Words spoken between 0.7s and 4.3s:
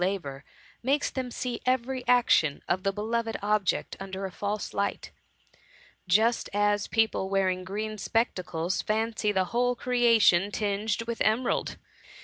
makes them see every action of the beloved object under